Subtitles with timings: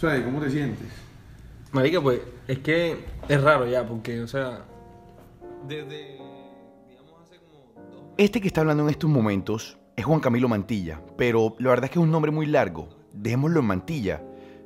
[0.00, 0.86] O sea, ¿cómo te sientes?
[1.72, 4.64] Marica, pues es que es raro ya, porque, o sea,
[5.68, 6.16] desde,
[6.88, 11.02] digamos, hace como dos Este que está hablando en estos momentos es Juan Camilo Mantilla,
[11.18, 12.88] pero la verdad es que es un nombre muy largo.
[13.12, 14.22] Dejémoslo en Mantilla,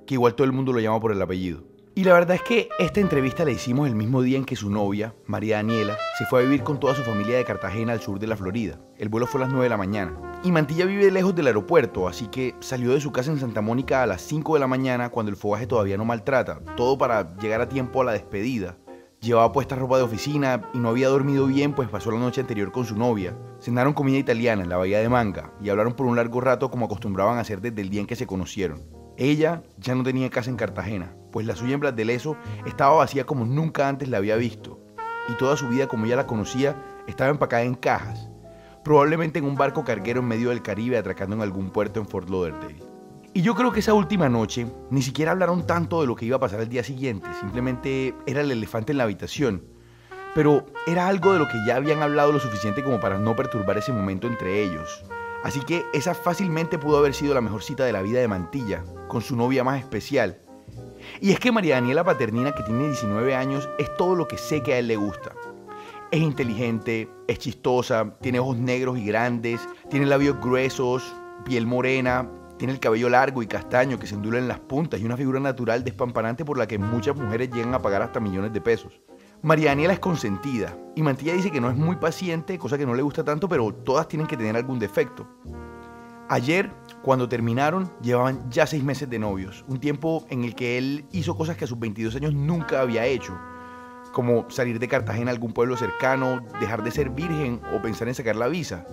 [0.06, 1.64] que igual todo el mundo lo llama por el apellido.
[1.96, 4.68] Y la verdad es que esta entrevista la hicimos el mismo día en que su
[4.68, 8.18] novia, María Daniela, se fue a vivir con toda su familia de Cartagena al sur
[8.18, 8.80] de la Florida.
[8.98, 10.40] El vuelo fue a las 9 de la mañana.
[10.42, 14.02] Y Mantilla vive lejos del aeropuerto, así que salió de su casa en Santa Mónica
[14.02, 17.60] a las 5 de la mañana cuando el fogaje todavía no maltrata, todo para llegar
[17.60, 18.76] a tiempo a la despedida.
[19.20, 22.72] Llevaba puesta ropa de oficina y no había dormido bien, pues pasó la noche anterior
[22.72, 23.38] con su novia.
[23.60, 26.86] Cenaron comida italiana en la bahía de Manga y hablaron por un largo rato como
[26.86, 28.82] acostumbraban a hacer desde el día en que se conocieron.
[29.16, 32.94] Ella ya no tenía casa en Cartagena, pues la suya en Blas de Leso estaba
[32.94, 34.78] vacía como nunca antes la había visto.
[35.28, 36.76] Y toda su vida como ella la conocía
[37.08, 38.30] estaba empacada en cajas,
[38.84, 42.30] probablemente en un barco carguero en medio del Caribe atracando en algún puerto en Fort
[42.30, 42.80] Lauderdale.
[43.32, 46.36] Y yo creo que esa última noche ni siquiera hablaron tanto de lo que iba
[46.36, 49.64] a pasar el día siguiente, simplemente era el elefante en la habitación.
[50.36, 53.76] Pero era algo de lo que ya habían hablado lo suficiente como para no perturbar
[53.76, 55.04] ese momento entre ellos.
[55.42, 58.84] Así que esa fácilmente pudo haber sido la mejor cita de la vida de Mantilla,
[59.08, 60.43] con su novia más especial.
[61.20, 64.62] Y es que María Daniela Paternina, que tiene 19 años, es todo lo que sé
[64.62, 65.32] que a él le gusta.
[66.10, 69.60] Es inteligente, es chistosa, tiene ojos negros y grandes,
[69.90, 74.48] tiene labios gruesos, piel morena, tiene el cabello largo y castaño que se ondula en
[74.48, 78.02] las puntas y una figura natural despampanante por la que muchas mujeres llegan a pagar
[78.02, 79.00] hasta millones de pesos.
[79.42, 82.94] María Daniela es consentida y Mantilla dice que no es muy paciente, cosa que no
[82.94, 85.28] le gusta tanto, pero todas tienen que tener algún defecto.
[86.30, 86.70] Ayer,
[87.02, 91.36] cuando terminaron, llevaban ya seis meses de novios, un tiempo en el que él hizo
[91.36, 93.38] cosas que a sus 22 años nunca había hecho,
[94.12, 98.14] como salir de Cartagena a algún pueblo cercano, dejar de ser virgen o pensar en
[98.14, 98.86] sacar la visa.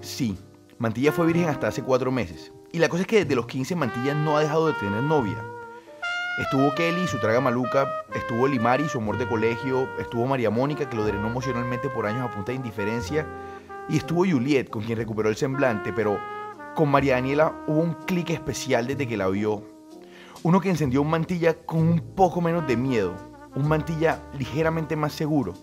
[0.00, 0.36] Sí,
[0.78, 3.76] Mantilla fue virgen hasta hace cuatro meses, y la cosa es que desde los 15
[3.76, 5.44] Mantilla no ha dejado de tener novia.
[6.40, 10.96] Estuvo Kelly, su traga maluca, estuvo Limari, su amor de colegio, estuvo María Mónica, que
[10.96, 13.24] lo drenó emocionalmente por años a punta de indiferencia,
[13.88, 16.18] y estuvo Juliet, con quien recuperó el semblante, pero
[16.74, 19.62] con María Daniela hubo un clic especial desde que la vio.
[20.42, 23.14] Uno que encendió un mantilla con un poco menos de miedo,
[23.54, 25.54] un mantilla ligeramente más seguro.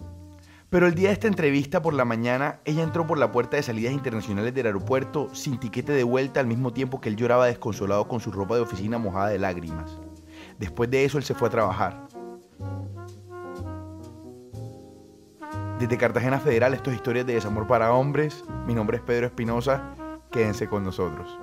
[0.69, 3.63] Pero el día de esta entrevista por la mañana, ella entró por la puerta de
[3.63, 8.07] salidas internacionales del aeropuerto sin tiquete de vuelta al mismo tiempo que él lloraba desconsolado
[8.07, 9.99] con su ropa de oficina mojada de lágrimas.
[10.59, 12.07] Después de eso, él se fue a trabajar.
[15.77, 18.45] Desde Cartagena Federal, esto es Historias de Desamor para Hombres.
[18.65, 19.95] Mi nombre es Pedro Espinosa.
[20.31, 21.37] Quédense con nosotros.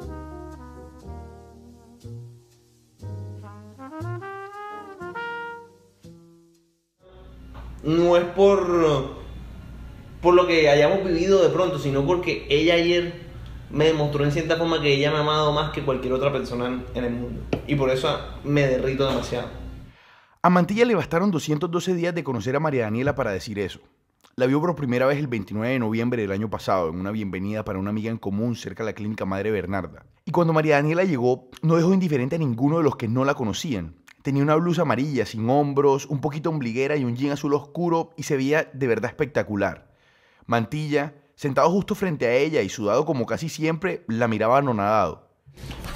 [7.89, 9.17] no es por,
[10.21, 13.27] por lo que hayamos vivido de pronto, sino porque ella ayer
[13.71, 16.83] me demostró en cierta forma que ella me ha amado más que cualquier otra persona
[16.95, 17.41] en, el mundo.
[17.67, 19.49] Y por eso me derrito demasiado.
[20.43, 23.81] A Mantilla le bastaron 212 días de conocer a María Daniela para decir eso.
[24.39, 27.65] La vio por primera vez el 29 de noviembre del año pasado en una bienvenida
[27.65, 30.07] para una amiga en común cerca de la clínica Madre Bernarda.
[30.27, 33.35] Y cuando María Daniela llegó, no dejó indiferente a ninguno de los que no la
[33.35, 33.97] conocían.
[34.23, 38.23] Tenía una blusa amarilla, sin hombros, un poquito ombliguera y un jean azul oscuro y
[38.23, 39.91] se veía de verdad espectacular.
[40.47, 45.27] Mantilla, sentado justo frente a ella y sudado como casi siempre, la miraba anonadado.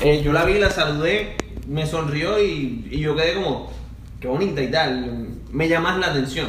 [0.00, 1.36] Eh, yo la vi, la saludé,
[1.68, 3.70] me sonrió y, y yo quedé como,
[4.18, 5.28] qué bonita y tal.
[5.52, 6.48] Me llamas la atención.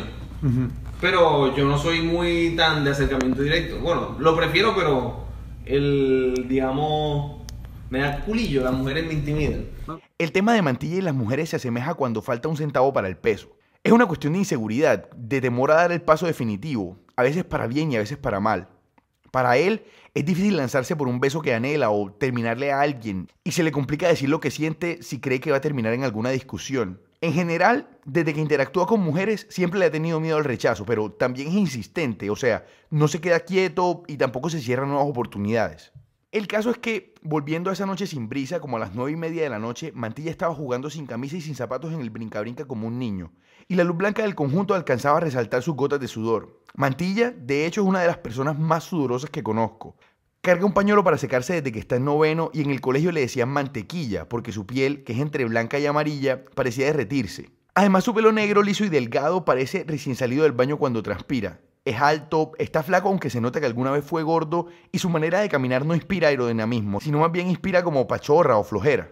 [1.03, 3.77] Pero yo no soy muy tan de acercamiento directo.
[3.79, 5.25] Bueno, lo prefiero, pero
[5.65, 7.41] el, digamos,
[7.89, 9.65] me da culillo, las mujeres me intimidan.
[10.17, 13.17] El tema de Mantilla y las mujeres se asemeja cuando falta un centavo para el
[13.17, 13.49] peso.
[13.83, 17.67] Es una cuestión de inseguridad, de temor a dar el paso definitivo, a veces para
[17.67, 18.69] bien y a veces para mal.
[19.29, 23.51] Para él es difícil lanzarse por un beso que anhela o terminarle a alguien y
[23.51, 26.29] se le complica decir lo que siente si cree que va a terminar en alguna
[26.29, 27.01] discusión.
[27.23, 31.09] En general, desde que interactúa con mujeres siempre le ha tenido miedo al rechazo, pero
[31.09, 35.93] también es insistente, o sea, no se queda quieto y tampoco se cierra nuevas oportunidades.
[36.33, 39.15] El caso es que, volviendo a esa noche sin brisa, como a las nueve y
[39.15, 42.65] media de la noche, Mantilla estaba jugando sin camisa y sin zapatos en el brinca-brinca
[42.65, 43.31] como un niño,
[43.69, 46.59] y la luz blanca del conjunto alcanzaba a resaltar sus gotas de sudor.
[46.75, 49.95] Mantilla, de hecho, es una de las personas más sudorosas que conozco.
[50.45, 53.21] Carga un pañuelo para secarse desde que está en noveno y en el colegio le
[53.21, 57.49] decían mantequilla porque su piel, que es entre blanca y amarilla, parecía derretirse.
[57.75, 61.61] Además su pelo negro, liso y delgado parece recién salido del baño cuando transpira.
[61.85, 65.39] Es alto, está flaco aunque se nota que alguna vez fue gordo y su manera
[65.39, 69.11] de caminar no inspira aerodinamismo, sino más bien inspira como pachorra o flojera.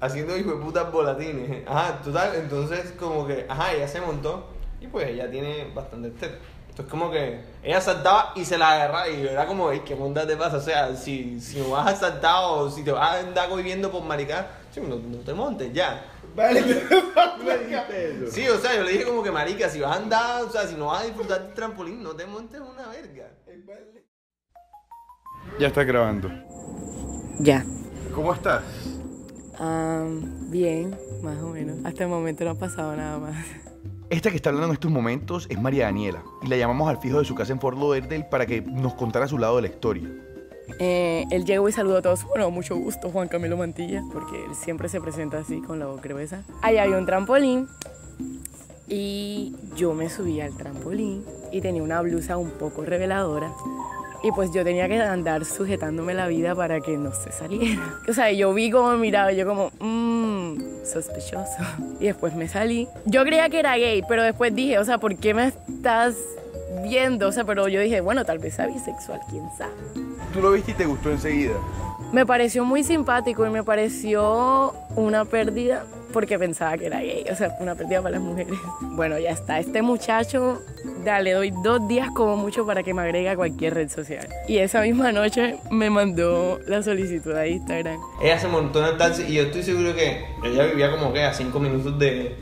[0.00, 1.66] Haciendo hijo de putas volatines.
[1.66, 6.34] Ajá, total, entonces como que, ajá, ella se montó y pues ella tiene bastante estero.
[6.74, 9.94] Entonces como que ella saltaba y se la agarraba y yo era como, "Ey, ¿qué
[9.94, 10.56] onda te pasa?
[10.56, 13.92] O sea, si, si no vas a saltar o si te vas a andar viviendo
[13.92, 16.04] por maricar, sí, no, no te montes ya.
[16.34, 16.60] Vale,
[18.28, 20.66] Sí, o sea, yo le dije como que marica, si vas a andar, o sea,
[20.66, 23.28] si no vas a disfrutar del trampolín, no te montes una verga.
[25.60, 26.28] Ya está grabando.
[27.38, 27.64] Ya.
[28.12, 28.64] ¿Cómo estás?
[29.60, 30.04] Ah,
[30.48, 31.76] bien, más o menos.
[31.84, 33.63] Hasta el momento no ha pasado nada más.
[34.14, 37.18] Esta que está hablando en estos momentos es María Daniela y la llamamos al fijo
[37.18, 40.08] de su casa en Fort Lauderdale para que nos contara su lado de la historia.
[40.78, 42.22] Eh, él llegó y saludó a todos.
[42.22, 46.00] Bueno, mucho gusto, Juan Camilo Mantilla, porque él siempre se presenta así con la voz
[46.00, 46.44] gruesa.
[46.62, 47.66] Ahí había un trampolín
[48.86, 53.52] y yo me subí al trampolín y tenía una blusa un poco reveladora.
[54.22, 57.98] Y pues yo tenía que andar sujetándome la vida para que no se saliera.
[58.08, 60.23] O sea, yo vi cómo me miraba yo como, mmm,
[60.84, 61.58] sospechoso.
[62.00, 62.88] Y después me salí.
[63.04, 66.16] Yo creía que era gay, pero después dije, o sea, ¿por qué me estás
[66.82, 67.28] viendo?
[67.28, 69.72] O sea, pero yo dije, bueno, tal vez sea bisexual, quién sabe.
[70.32, 71.54] Tú lo viste y te gustó enseguida.
[72.12, 75.84] Me pareció muy simpático y me pareció una pérdida
[76.14, 78.54] porque pensaba que era gay, o sea, una pérdida para las mujeres.
[78.80, 80.62] Bueno, ya está, este muchacho,
[81.04, 84.28] ya le doy dos días como mucho para que me agregue a cualquier red social.
[84.46, 87.98] Y esa misma noche me mandó la solicitud a Instagram.
[88.22, 91.24] Ella se montó en el taxi y yo estoy seguro que ella vivía como que
[91.24, 92.36] a cinco minutos de,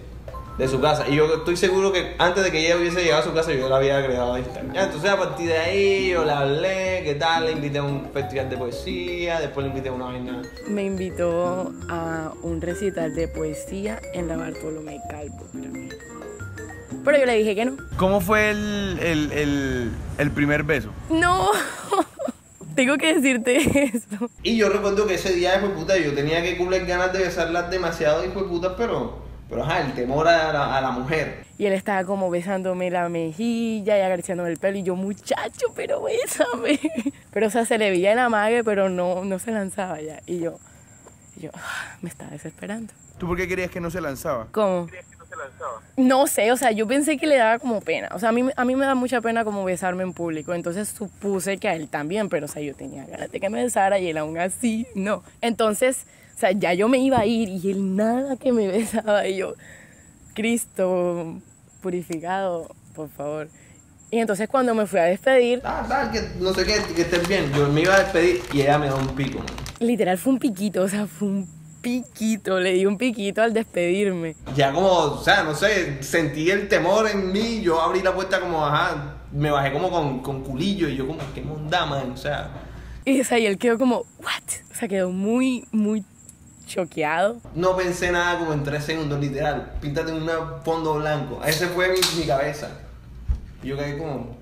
[0.58, 1.08] de su casa.
[1.08, 3.68] Y yo estoy seguro que antes de que ella hubiese llegado a su casa yo
[3.68, 4.76] la había agregado a Instagram.
[4.76, 8.50] Entonces a partir de ahí yo la hablé, qué tal, le invité a un festival
[8.50, 10.42] de poesía, después le invité a una vaina.
[10.68, 15.46] Me invitó a un recital de poesía en la Bartolomé Calvo.
[17.04, 17.76] Pero yo le dije que no.
[17.96, 20.90] ¿Cómo fue el, el, el, el primer beso?
[21.10, 21.50] No,
[22.76, 24.30] tengo que decirte eso.
[24.42, 27.20] Y yo recuerdo que ese día, hijo de puta, yo tenía que cumplir ganas de
[27.20, 29.18] besarlas demasiado, hijo de puta, pero,
[29.52, 31.44] pero ajá, el temor a la, a la mujer.
[31.58, 34.78] Y él estaba como besándome la mejilla y acariciándome el pelo.
[34.78, 36.80] Y yo, muchacho, pero bésame.
[37.32, 40.20] Pero, o sea, se le veía el amague, pero no, no se lanzaba ya.
[40.26, 40.58] Y yo,
[41.36, 42.92] y yo ah, me estaba desesperando.
[43.18, 44.48] ¿Tú por qué querías que no se lanzaba?
[44.52, 44.86] ¿Cómo?
[45.96, 48.08] No sé, o sea, yo pensé que le daba como pena.
[48.12, 50.52] O sea, a mí, a mí me da mucha pena como besarme en público.
[50.52, 53.62] Entonces supuse que a él también, pero, o sea, yo tenía ganas de que me
[53.62, 55.22] besara y él aún así, no.
[55.40, 59.26] Entonces, o sea, ya yo me iba a ir y él nada que me besaba.
[59.28, 59.54] Y yo,
[60.34, 61.40] Cristo
[61.80, 63.48] purificado, por favor.
[64.10, 67.26] Y entonces cuando me fui a despedir, Ah, tal, que no sé qué, que estés
[67.26, 67.50] bien.
[67.54, 69.46] Yo me iba a despedir y ella me da un pico, man.
[69.80, 71.48] literal fue un piquito, o sea, fue un
[71.80, 74.36] piquito, le di un piquito al despedirme.
[74.54, 78.38] Ya como, o sea, no sé, sentí el temor en mí, yo abrí la puerta
[78.40, 82.16] como, ajá, me bajé como con, con culillo y yo como, qué monda, man, o
[82.16, 82.50] sea.
[83.04, 84.70] Y, o sea, y él quedó como, ¿what?
[84.70, 86.04] O sea, quedó muy, muy
[86.66, 87.40] choqueado.
[87.54, 89.72] No pensé nada como en tres segundos, literal.
[89.80, 90.30] Píntate en un
[90.64, 91.42] fondo blanco.
[91.44, 92.70] Ese fue mi, mi cabeza.
[93.62, 94.36] Y yo quedé como...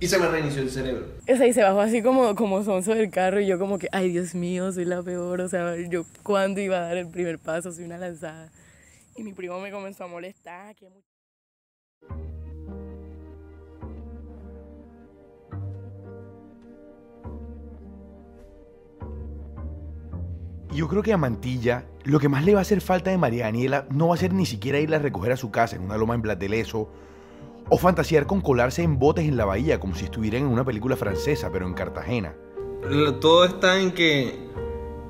[0.00, 1.06] Y se me reinició el cerebro.
[1.28, 3.88] O sea, y se bajó así como, como sonso del carro y yo como que,
[3.92, 5.40] ay Dios mío, soy la peor.
[5.40, 8.50] O sea, yo cuándo iba a dar el primer paso, soy una lanzada.
[9.16, 10.74] Y mi primo me comenzó a molestar.
[10.74, 10.88] Que
[20.72, 23.44] Yo creo que a Mantilla lo que más le va a hacer falta de María
[23.44, 25.98] Daniela no va a ser ni siquiera irla a recoger a su casa en una
[25.98, 26.88] loma en Blateleso
[27.68, 30.96] o fantasear con colarse en botes en la bahía como si estuvieran en una película
[30.96, 32.34] francesa pero en Cartagena.
[33.20, 34.48] Todo está en que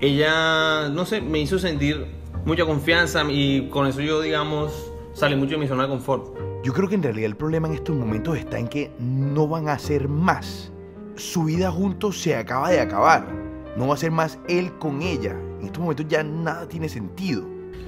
[0.01, 2.07] ella, no sé, me hizo sentir
[2.45, 6.37] mucha confianza y con eso yo, digamos, salí mucho de mi zona de confort.
[6.65, 9.69] Yo creo que en realidad el problema en estos momentos está en que no van
[9.69, 10.73] a hacer más.
[11.15, 13.42] Su vida juntos se acaba de acabar.
[13.77, 15.37] No va a ser más él con ella.
[15.61, 17.45] En estos momentos ya nada tiene sentido.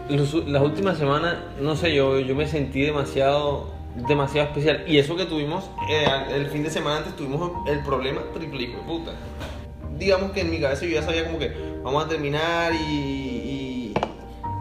[0.09, 3.73] Las últimas semanas, no sé, yo, yo me sentí demasiado,
[4.09, 4.85] demasiado especial.
[4.87, 8.77] Y eso que tuvimos, eh, el fin de semana antes tuvimos el problema triple de
[8.87, 9.13] puta.
[9.99, 13.95] Digamos que en mi cabeza yo ya sabía como que vamos a terminar y, y,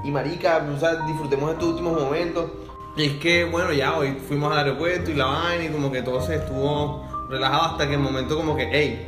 [0.04, 2.52] y marica, o sea, disfrutemos estos últimos momentos.
[2.96, 6.04] Y es que, bueno, ya hoy fuimos al aeropuerto y la vaina y como que
[6.04, 9.08] todo se estuvo relajado hasta que el momento como que, hey,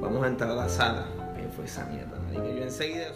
[0.00, 1.08] vamos a entrar a la sala.
[1.64, 2.44] ¿Qué fue esa mierda, marica?
[2.44, 3.06] Yo enseguida...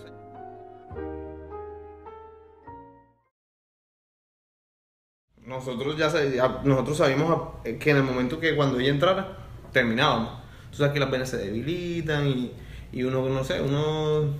[5.45, 9.37] Nosotros ya sabíamos a- que en el momento que cuando ella entrara,
[9.73, 10.41] terminábamos.
[10.71, 12.27] Tú sabes que las venas se debilitan
[12.93, 14.33] y, uno, no sé, uno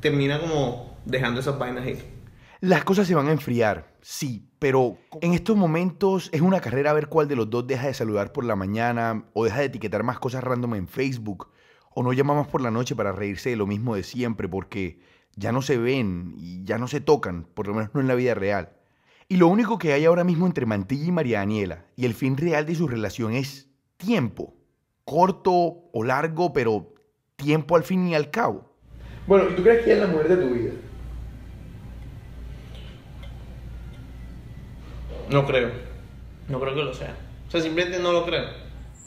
[0.00, 2.12] termina como dejando esas vainas ahí.
[2.60, 6.94] Las cosas se van a enfriar, sí, pero en estos momentos es una carrera a
[6.94, 10.02] ver cuál de los dos deja de saludar por la mañana o deja de etiquetar
[10.04, 11.48] más cosas random en Facebook
[11.98, 15.00] o no llama más por la noche para reírse de lo mismo de siempre porque
[15.34, 18.14] ya no se ven y ya no se tocan, por lo menos no en la
[18.14, 18.74] vida real.
[19.28, 22.36] Y lo único que hay ahora mismo entre Mantilla y María Daniela y el fin
[22.36, 24.52] real de su relación es tiempo.
[25.06, 26.92] Corto o largo, pero
[27.34, 28.76] tiempo al fin y al cabo.
[29.26, 30.72] Bueno, ¿y tú crees que ella es la mujer de tu vida?
[35.30, 35.70] No creo.
[36.46, 37.16] No creo que lo sea.
[37.48, 38.44] O sea, simplemente no lo creo.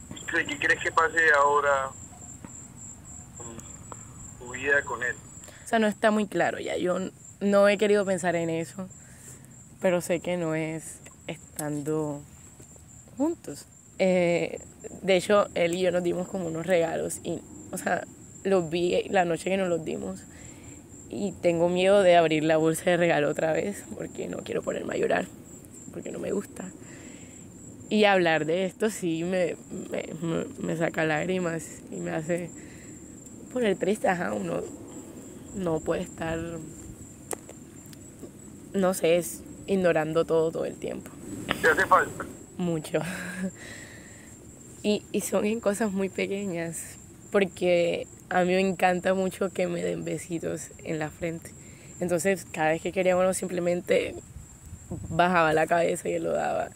[0.09, 1.91] ¿Qué crees que pase ahora
[4.59, 5.15] vida con él?
[5.65, 6.77] O sea, no está muy claro ya.
[6.77, 6.97] Yo
[7.41, 8.87] no he querido pensar en eso,
[9.81, 12.21] pero sé que no es estando
[13.17, 13.65] juntos.
[13.99, 14.59] Eh,
[15.01, 17.39] de hecho, él y yo nos dimos como unos regalos y,
[17.71, 18.05] o sea,
[18.43, 20.23] los vi la noche que nos los dimos
[21.09, 24.95] y tengo miedo de abrir la bolsa de regalo otra vez porque no quiero ponerme
[24.95, 25.25] a llorar,
[25.91, 26.65] porque no me gusta.
[27.89, 29.55] Y hablar de esto sí me,
[29.91, 32.49] me- me saca lágrimas y me hace
[33.51, 34.61] poner triste, ajá, uno
[35.55, 36.37] no puede estar,
[38.73, 41.11] no sé, es ignorando todo todo el tiempo,
[41.61, 42.25] ¿Te hace falta?
[42.57, 42.99] mucho.
[44.81, 46.95] Y, y son en cosas muy pequeñas,
[47.33, 51.51] porque a mí me encanta mucho que me den besitos en la frente.
[51.99, 54.15] Entonces, cada vez que quería uno simplemente
[55.09, 56.69] bajaba la cabeza y él lo daba.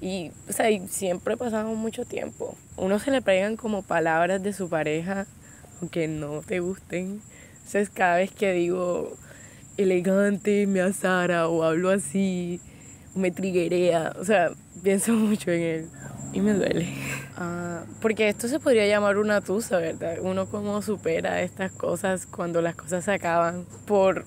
[0.00, 2.56] Y, o sea, y siempre pasamos mucho tiempo.
[2.76, 5.28] Uno se le pegan como palabras de su pareja,
[5.80, 7.20] aunque no te gusten.
[7.56, 9.16] Entonces, cada vez que digo
[9.76, 12.60] elegante, me azara o hablo así,
[13.14, 14.50] me triguea, o sea,
[14.82, 15.88] pienso mucho en él
[16.32, 16.88] y me duele.
[17.36, 20.18] Ah, porque esto se podría llamar una tusa, ¿verdad?
[20.20, 24.24] Uno cómo supera estas cosas cuando las cosas se acaban por,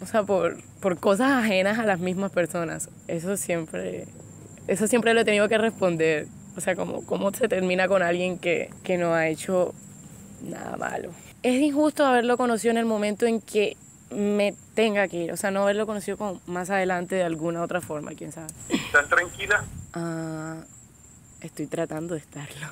[0.00, 2.90] o sea, por, por cosas ajenas a las mismas personas.
[3.06, 4.06] Eso siempre,
[4.66, 6.26] eso siempre lo he tenido que responder.
[6.56, 9.74] O sea, como cómo se termina con alguien que, que no ha hecho
[10.42, 11.10] nada malo.
[11.42, 13.76] Es injusto haberlo conocido en el momento en que
[14.10, 17.80] me tenga que ir, o sea, no haberlo conocido como más adelante de alguna otra
[17.80, 18.48] forma, quién sabe.
[18.70, 19.64] ¿Estás tranquila?
[19.94, 20.56] Ah,
[21.42, 22.66] estoy tratando de estarlo.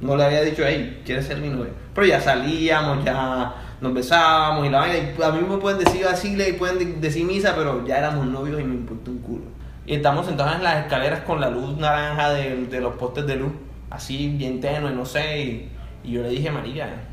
[0.00, 1.72] No le había dicho, hey, ¿quieres ser mi novia?
[1.94, 4.96] Pero ya salíamos, ya nos besábamos y la vaina.
[5.18, 8.26] Y a mí me pueden decir así, le pueden de- decir misa, pero ya éramos
[8.26, 9.44] novios y me importó un culo.
[9.88, 13.36] Y estamos sentados en las escaleras con la luz naranja de, de los postes de
[13.36, 13.52] luz,
[13.88, 15.40] así bien tenue, no sé.
[15.40, 15.68] Y,
[16.04, 17.08] y yo le dije, María,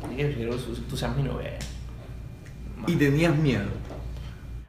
[0.00, 1.58] María, quiero que tú seas mi novia.
[2.86, 3.66] Y tenías miedo.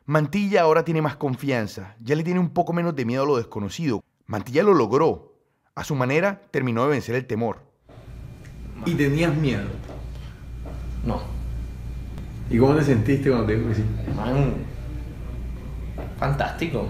[0.08, 3.38] Mantilla ahora tiene más confianza, ya le tiene un poco menos de miedo a lo
[3.38, 4.04] desconocido.
[4.26, 5.36] Mantilla lo logró.
[5.76, 7.60] A su manera, terminó de vencer el temor.
[8.88, 9.68] Y tenías miedo.
[11.06, 11.22] No,
[12.50, 13.84] ¿Y cómo te sentiste cuando te dijo que sí?
[14.16, 14.56] man,
[16.20, 16.88] fantástico.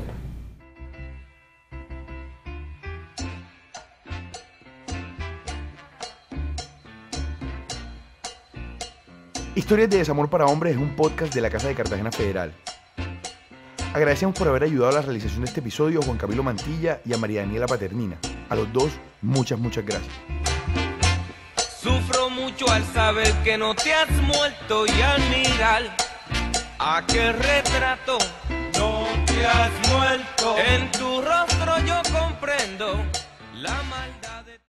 [9.56, 12.54] Historias de Desamor para Hombres es un podcast de la Casa de Cartagena Federal.
[13.94, 17.14] Agradecemos por haber ayudado a la realización de este episodio a Juan Camilo Mantilla y
[17.14, 18.18] a María Daniela Paternina.
[18.50, 20.14] A los dos, muchas, muchas gracias.
[21.82, 25.84] Sufro mucho al saber que no te has muerto y al mirar
[26.80, 28.18] aquel retrato.
[29.42, 33.06] En tu rostro yo comprendo
[33.54, 34.19] la maldad